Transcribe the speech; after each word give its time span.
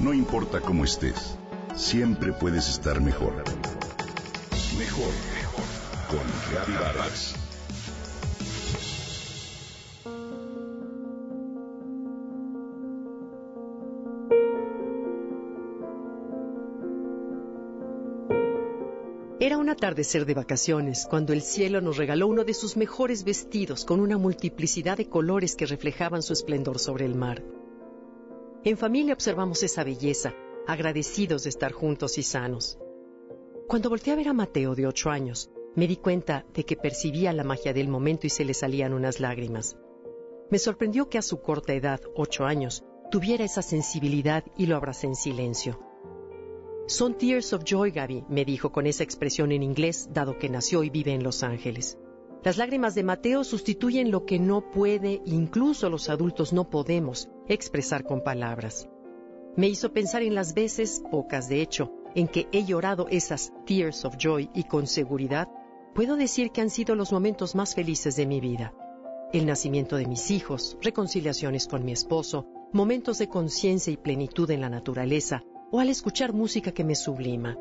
No 0.00 0.14
importa 0.14 0.62
cómo 0.62 0.84
estés, 0.84 1.36
siempre 1.76 2.32
puedes 2.32 2.70
estar 2.70 3.02
mejor. 3.02 3.34
Mejor, 4.78 5.12
mejor. 5.34 5.64
Con 6.08 6.74
Vargas. 6.74 7.34
Era 19.38 19.58
un 19.58 19.68
atardecer 19.68 20.24
de 20.24 20.32
vacaciones 20.32 21.06
cuando 21.10 21.34
el 21.34 21.42
cielo 21.42 21.82
nos 21.82 21.98
regaló 21.98 22.26
uno 22.26 22.44
de 22.44 22.54
sus 22.54 22.78
mejores 22.78 23.22
vestidos 23.24 23.84
con 23.84 24.00
una 24.00 24.16
multiplicidad 24.16 24.96
de 24.96 25.10
colores 25.10 25.56
que 25.56 25.66
reflejaban 25.66 26.22
su 26.22 26.32
esplendor 26.32 26.78
sobre 26.78 27.04
el 27.04 27.14
mar. 27.14 27.42
En 28.62 28.76
familia 28.76 29.14
observamos 29.14 29.62
esa 29.62 29.84
belleza, 29.84 30.34
agradecidos 30.66 31.44
de 31.44 31.48
estar 31.48 31.72
juntos 31.72 32.18
y 32.18 32.22
sanos. 32.22 32.78
Cuando 33.66 33.88
volteé 33.88 34.12
a 34.12 34.16
ver 34.16 34.28
a 34.28 34.34
Mateo 34.34 34.74
de 34.74 34.86
ocho 34.86 35.08
años, 35.08 35.50
me 35.74 35.86
di 35.86 35.96
cuenta 35.96 36.44
de 36.52 36.64
que 36.64 36.76
percibía 36.76 37.32
la 37.32 37.42
magia 37.42 37.72
del 37.72 37.88
momento 37.88 38.26
y 38.26 38.30
se 38.30 38.44
le 38.44 38.52
salían 38.52 38.92
unas 38.92 39.18
lágrimas. 39.18 39.78
Me 40.50 40.58
sorprendió 40.58 41.08
que 41.08 41.16
a 41.16 41.22
su 41.22 41.40
corta 41.40 41.72
edad, 41.72 42.02
ocho 42.14 42.44
años, 42.44 42.84
tuviera 43.10 43.44
esa 43.44 43.62
sensibilidad 43.62 44.44
y 44.58 44.66
lo 44.66 44.76
abracé 44.76 45.06
en 45.06 45.14
silencio. 45.14 45.80
Son 46.86 47.16
tears 47.16 47.54
of 47.54 47.64
joy, 47.64 47.92
Gaby, 47.92 48.24
me 48.28 48.44
dijo 48.44 48.72
con 48.72 48.86
esa 48.86 49.04
expresión 49.04 49.52
en 49.52 49.62
inglés, 49.62 50.10
dado 50.12 50.38
que 50.38 50.50
nació 50.50 50.84
y 50.84 50.90
vive 50.90 51.14
en 51.14 51.22
Los 51.22 51.42
Ángeles. 51.42 51.96
Las 52.42 52.58
lágrimas 52.58 52.94
de 52.94 53.04
Mateo 53.04 53.42
sustituyen 53.42 54.10
lo 54.10 54.26
que 54.26 54.38
no 54.38 54.70
puede, 54.70 55.22
incluso 55.24 55.88
los 55.88 56.10
adultos 56.10 56.52
no 56.52 56.68
podemos, 56.68 57.30
expresar 57.54 58.04
con 58.04 58.22
palabras. 58.22 58.88
Me 59.56 59.68
hizo 59.68 59.92
pensar 59.92 60.22
en 60.22 60.34
las 60.34 60.54
veces, 60.54 61.02
pocas 61.10 61.48
de 61.48 61.60
hecho, 61.60 61.92
en 62.14 62.28
que 62.28 62.48
he 62.52 62.64
llorado 62.64 63.08
esas 63.08 63.52
tears 63.66 64.04
of 64.04 64.16
joy 64.16 64.50
y 64.54 64.64
con 64.64 64.86
seguridad 64.86 65.48
puedo 65.94 66.16
decir 66.16 66.50
que 66.50 66.60
han 66.60 66.70
sido 66.70 66.94
los 66.94 67.12
momentos 67.12 67.54
más 67.54 67.74
felices 67.74 68.16
de 68.16 68.26
mi 68.26 68.40
vida. 68.40 68.72
El 69.32 69.46
nacimiento 69.46 69.96
de 69.96 70.06
mis 70.06 70.30
hijos, 70.30 70.76
reconciliaciones 70.80 71.66
con 71.66 71.84
mi 71.84 71.92
esposo, 71.92 72.46
momentos 72.72 73.18
de 73.18 73.28
conciencia 73.28 73.92
y 73.92 73.96
plenitud 73.96 74.50
en 74.50 74.60
la 74.60 74.70
naturaleza, 74.70 75.42
o 75.70 75.80
al 75.80 75.88
escuchar 75.88 76.32
música 76.32 76.72
que 76.72 76.84
me 76.84 76.94
sublima. 76.94 77.56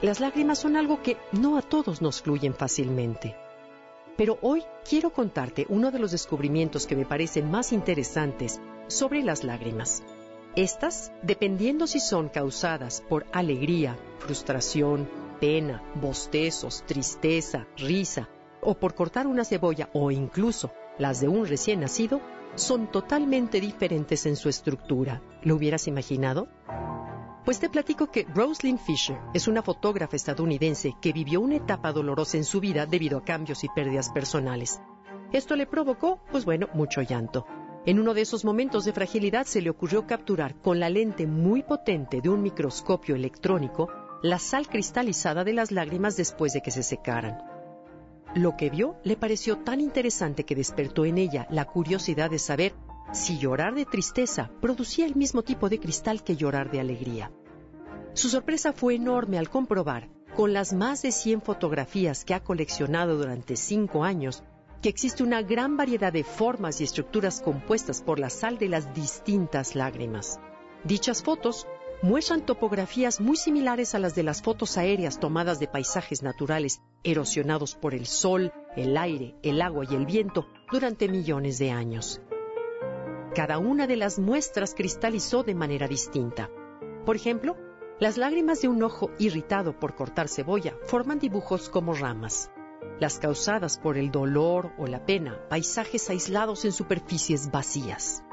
Las 0.00 0.18
lágrimas 0.18 0.58
son 0.58 0.76
algo 0.76 1.02
que 1.02 1.16
no 1.32 1.56
a 1.56 1.62
todos 1.62 2.02
nos 2.02 2.22
fluyen 2.22 2.54
fácilmente. 2.54 3.36
Pero 4.22 4.38
hoy 4.40 4.62
quiero 4.88 5.12
contarte 5.12 5.66
uno 5.68 5.90
de 5.90 5.98
los 5.98 6.12
descubrimientos 6.12 6.86
que 6.86 6.94
me 6.94 7.04
parecen 7.04 7.50
más 7.50 7.72
interesantes 7.72 8.60
sobre 8.86 9.20
las 9.24 9.42
lágrimas. 9.42 10.04
Estas, 10.54 11.10
dependiendo 11.24 11.88
si 11.88 11.98
son 11.98 12.28
causadas 12.28 13.02
por 13.08 13.26
alegría, 13.32 13.98
frustración, 14.20 15.08
pena, 15.40 15.82
bostezos, 16.00 16.84
tristeza, 16.86 17.66
risa, 17.76 18.28
o 18.60 18.76
por 18.76 18.94
cortar 18.94 19.26
una 19.26 19.44
cebolla 19.44 19.90
o 19.92 20.12
incluso 20.12 20.70
las 20.98 21.20
de 21.20 21.26
un 21.26 21.44
recién 21.44 21.80
nacido, 21.80 22.20
son 22.54 22.92
totalmente 22.92 23.60
diferentes 23.60 24.24
en 24.26 24.36
su 24.36 24.48
estructura. 24.48 25.20
¿Lo 25.42 25.56
hubieras 25.56 25.88
imaginado? 25.88 26.46
Pues 27.44 27.58
te 27.58 27.68
platico 27.68 28.08
que 28.08 28.24
Rosalind 28.32 28.78
Fisher 28.78 29.18
es 29.34 29.48
una 29.48 29.62
fotógrafa 29.62 30.14
estadounidense 30.14 30.94
que 31.00 31.12
vivió 31.12 31.40
una 31.40 31.56
etapa 31.56 31.92
dolorosa 31.92 32.36
en 32.36 32.44
su 32.44 32.60
vida 32.60 32.86
debido 32.86 33.18
a 33.18 33.24
cambios 33.24 33.64
y 33.64 33.68
pérdidas 33.68 34.10
personales. 34.10 34.80
Esto 35.32 35.56
le 35.56 35.66
provocó, 35.66 36.20
pues 36.30 36.44
bueno, 36.44 36.68
mucho 36.72 37.02
llanto. 37.02 37.44
En 37.84 37.98
uno 37.98 38.14
de 38.14 38.20
esos 38.20 38.44
momentos 38.44 38.84
de 38.84 38.92
fragilidad 38.92 39.44
se 39.44 39.60
le 39.60 39.70
ocurrió 39.70 40.06
capturar 40.06 40.54
con 40.60 40.78
la 40.78 40.88
lente 40.88 41.26
muy 41.26 41.64
potente 41.64 42.20
de 42.20 42.28
un 42.28 42.42
microscopio 42.42 43.16
electrónico 43.16 43.88
la 44.22 44.38
sal 44.38 44.68
cristalizada 44.68 45.42
de 45.42 45.52
las 45.52 45.72
lágrimas 45.72 46.16
después 46.16 46.52
de 46.52 46.60
que 46.60 46.70
se 46.70 46.84
secaran. 46.84 47.38
Lo 48.36 48.56
que 48.56 48.70
vio 48.70 48.94
le 49.02 49.16
pareció 49.16 49.58
tan 49.58 49.80
interesante 49.80 50.44
que 50.44 50.54
despertó 50.54 51.04
en 51.04 51.18
ella 51.18 51.48
la 51.50 51.64
curiosidad 51.64 52.30
de 52.30 52.38
saber 52.38 52.72
si 53.12 53.38
llorar 53.38 53.74
de 53.74 53.84
tristeza 53.84 54.50
producía 54.60 55.04
el 55.04 55.16
mismo 55.16 55.42
tipo 55.42 55.68
de 55.68 55.78
cristal 55.78 56.22
que 56.22 56.36
llorar 56.36 56.70
de 56.70 56.80
alegría. 56.80 57.30
Su 58.14 58.28
sorpresa 58.28 58.74
fue 58.74 58.96
enorme 58.96 59.38
al 59.38 59.48
comprobar, 59.48 60.10
con 60.36 60.52
las 60.52 60.74
más 60.74 61.00
de 61.00 61.12
100 61.12 61.40
fotografías 61.40 62.24
que 62.24 62.34
ha 62.34 62.44
coleccionado 62.44 63.16
durante 63.16 63.56
cinco 63.56 64.04
años, 64.04 64.44
que 64.82 64.90
existe 64.90 65.22
una 65.22 65.40
gran 65.40 65.78
variedad 65.78 66.12
de 66.12 66.22
formas 66.22 66.80
y 66.80 66.84
estructuras 66.84 67.40
compuestas 67.40 68.02
por 68.02 68.18
la 68.18 68.28
sal 68.28 68.58
de 68.58 68.68
las 68.68 68.92
distintas 68.94 69.74
lágrimas. 69.74 70.40
Dichas 70.84 71.22
fotos 71.22 71.66
muestran 72.02 72.44
topografías 72.44 73.20
muy 73.20 73.36
similares 73.36 73.94
a 73.94 73.98
las 73.98 74.14
de 74.14 74.24
las 74.24 74.42
fotos 74.42 74.76
aéreas 74.76 75.18
tomadas 75.18 75.58
de 75.58 75.68
paisajes 75.68 76.22
naturales 76.22 76.82
erosionados 77.04 77.76
por 77.76 77.94
el 77.94 78.06
sol, 78.06 78.52
el 78.76 78.96
aire, 78.96 79.36
el 79.42 79.62
agua 79.62 79.84
y 79.88 79.94
el 79.94 80.04
viento 80.04 80.48
durante 80.70 81.08
millones 81.08 81.58
de 81.58 81.70
años. 81.70 82.20
Cada 83.34 83.58
una 83.58 83.86
de 83.86 83.96
las 83.96 84.18
muestras 84.18 84.74
cristalizó 84.74 85.44
de 85.44 85.54
manera 85.54 85.88
distinta. 85.88 86.50
Por 87.06 87.16
ejemplo, 87.16 87.56
las 88.02 88.16
lágrimas 88.16 88.60
de 88.60 88.66
un 88.66 88.82
ojo 88.82 89.12
irritado 89.20 89.78
por 89.78 89.94
cortar 89.94 90.26
cebolla 90.26 90.74
forman 90.86 91.20
dibujos 91.20 91.68
como 91.68 91.94
ramas. 91.94 92.50
Las 92.98 93.20
causadas 93.20 93.78
por 93.78 93.96
el 93.96 94.10
dolor 94.10 94.72
o 94.76 94.88
la 94.88 95.06
pena, 95.06 95.38
paisajes 95.48 96.10
aislados 96.10 96.64
en 96.64 96.72
superficies 96.72 97.52
vacías. 97.52 98.24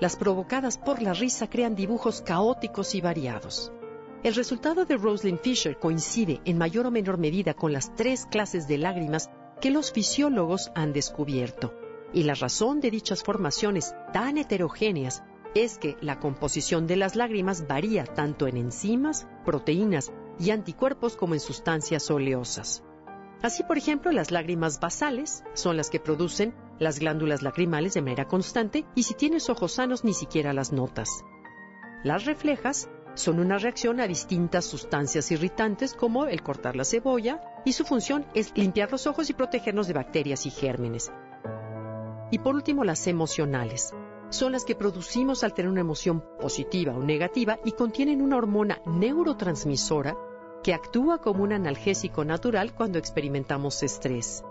Las 0.00 0.16
provocadas 0.16 0.78
por 0.78 1.02
la 1.02 1.12
risa 1.12 1.50
crean 1.50 1.74
dibujos 1.74 2.22
caóticos 2.22 2.94
y 2.94 3.02
variados. 3.02 3.70
El 4.22 4.34
resultado 4.34 4.86
de 4.86 4.96
Rosalind 4.96 5.40
Fisher 5.40 5.78
coincide 5.78 6.40
en 6.46 6.56
mayor 6.56 6.86
o 6.86 6.90
menor 6.90 7.18
medida 7.18 7.52
con 7.52 7.74
las 7.74 7.94
tres 7.96 8.24
clases 8.24 8.66
de 8.66 8.78
lágrimas 8.78 9.28
que 9.60 9.70
los 9.70 9.92
fisiólogos 9.92 10.72
han 10.74 10.94
descubierto. 10.94 11.74
Y 12.14 12.22
la 12.22 12.32
razón 12.32 12.80
de 12.80 12.90
dichas 12.90 13.22
formaciones 13.22 13.94
tan 14.14 14.38
heterogéneas 14.38 15.22
es 15.54 15.78
que 15.78 15.96
la 16.00 16.18
composición 16.18 16.86
de 16.86 16.96
las 16.96 17.16
lágrimas 17.16 17.66
varía 17.66 18.04
tanto 18.04 18.46
en 18.46 18.56
enzimas, 18.56 19.26
proteínas 19.44 20.12
y 20.38 20.50
anticuerpos 20.50 21.16
como 21.16 21.34
en 21.34 21.40
sustancias 21.40 22.10
oleosas. 22.10 22.82
Así, 23.42 23.62
por 23.62 23.78
ejemplo, 23.78 24.10
las 24.10 24.30
lágrimas 24.30 24.80
basales 24.80 25.44
son 25.54 25.76
las 25.76 25.90
que 25.90 26.00
producen 26.00 26.54
las 26.78 26.98
glándulas 26.98 27.42
lacrimales 27.42 27.94
de 27.94 28.02
manera 28.02 28.26
constante 28.26 28.84
y 28.94 29.04
si 29.04 29.14
tienes 29.14 29.48
ojos 29.48 29.72
sanos 29.72 30.04
ni 30.04 30.12
siquiera 30.12 30.52
las 30.52 30.72
notas. 30.72 31.08
Las 32.02 32.24
reflejas 32.24 32.88
son 33.14 33.40
una 33.40 33.58
reacción 33.58 34.00
a 34.00 34.06
distintas 34.06 34.64
sustancias 34.64 35.30
irritantes 35.30 35.94
como 35.94 36.26
el 36.26 36.42
cortar 36.42 36.76
la 36.76 36.84
cebolla 36.84 37.40
y 37.64 37.72
su 37.72 37.84
función 37.84 38.26
es 38.34 38.56
limpiar 38.56 38.90
los 38.92 39.06
ojos 39.06 39.28
y 39.30 39.34
protegernos 39.34 39.88
de 39.88 39.94
bacterias 39.94 40.46
y 40.46 40.50
gérmenes. 40.50 41.10
Y 42.30 42.38
por 42.38 42.54
último, 42.54 42.84
las 42.84 43.06
emocionales. 43.06 43.92
Son 44.30 44.52
las 44.52 44.64
que 44.64 44.74
producimos 44.74 45.42
al 45.42 45.54
tener 45.54 45.70
una 45.70 45.80
emoción 45.80 46.22
positiva 46.38 46.94
o 46.94 47.02
negativa 47.02 47.58
y 47.64 47.72
contienen 47.72 48.20
una 48.20 48.36
hormona 48.36 48.82
neurotransmisora 48.84 50.16
que 50.62 50.74
actúa 50.74 51.18
como 51.18 51.44
un 51.44 51.52
analgésico 51.52 52.24
natural 52.24 52.74
cuando 52.74 52.98
experimentamos 52.98 53.82
estrés. 53.82 54.44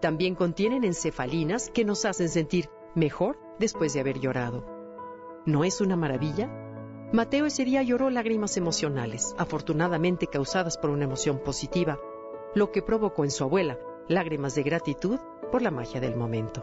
También 0.00 0.34
contienen 0.34 0.84
encefalinas 0.84 1.70
que 1.70 1.84
nos 1.84 2.04
hacen 2.04 2.28
sentir 2.28 2.68
mejor 2.94 3.38
después 3.58 3.94
de 3.94 4.00
haber 4.00 4.20
llorado. 4.20 4.64
¿No 5.44 5.64
es 5.64 5.80
una 5.80 5.96
maravilla? 5.96 6.48
Mateo 7.12 7.46
ese 7.46 7.64
día 7.64 7.82
lloró 7.82 8.10
lágrimas 8.10 8.56
emocionales, 8.56 9.34
afortunadamente 9.38 10.26
causadas 10.26 10.76
por 10.76 10.90
una 10.90 11.04
emoción 11.04 11.38
positiva, 11.38 11.98
lo 12.54 12.70
que 12.70 12.82
provocó 12.82 13.24
en 13.24 13.30
su 13.30 13.44
abuela 13.44 13.78
lágrimas 14.08 14.54
de 14.54 14.62
gratitud 14.62 15.18
por 15.50 15.62
la 15.62 15.70
magia 15.70 16.00
del 16.00 16.16
momento. 16.16 16.62